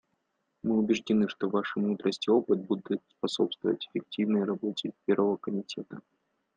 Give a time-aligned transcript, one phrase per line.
[0.63, 6.01] Мы убеждены, что Ваши мудрость и опыт будут способствовать эффективной работе Первого комитета.